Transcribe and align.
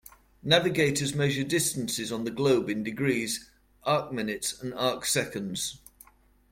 Navigators 0.41 1.13
measure 1.13 1.43
distance 1.43 2.11
on 2.11 2.23
the 2.23 2.31
globe 2.31 2.71
in 2.71 2.81
degrees, 2.81 3.51
arcminutes 3.85 4.59
and 4.59 4.73
arcseconds. 4.73 5.77